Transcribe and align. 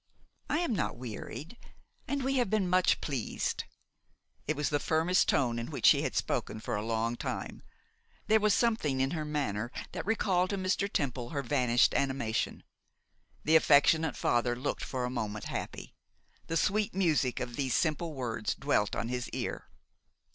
'I 0.49 0.57
am 0.61 0.73
not 0.73 0.97
wearied; 0.97 1.57
and 2.07 2.23
we 2.23 2.37
have 2.37 2.49
been 2.49 2.67
much 2.67 3.01
pleased.' 3.01 3.65
It 4.47 4.55
was 4.55 4.69
the 4.69 4.79
firmest 4.79 5.29
tone 5.29 5.59
in 5.59 5.69
which 5.69 5.85
she 5.85 6.01
had 6.01 6.15
spoken 6.15 6.59
for 6.59 6.75
a 6.75 6.81
long 6.81 7.15
time. 7.15 7.61
There 8.25 8.39
was 8.39 8.55
something 8.55 8.99
in 8.99 9.11
her 9.11 9.23
manner 9.25 9.71
which 9.93 10.03
recalled 10.03 10.49
to 10.49 10.57
Mr. 10.57 10.91
Temple 10.91 11.29
her 11.29 11.43
vanished 11.43 11.93
animation. 11.93 12.63
The 13.43 13.55
affectionate 13.55 14.17
father 14.17 14.55
looked 14.55 14.83
for 14.83 15.05
a 15.05 15.09
moment 15.11 15.45
happy. 15.45 15.93
The 16.47 16.57
sweet 16.57 16.95
music 16.95 17.39
of 17.39 17.55
these 17.55 17.75
simple 17.75 18.15
words 18.15 18.55
dwelt 18.55 18.95
on 18.95 19.07
his 19.07 19.29
ear. 19.33 19.67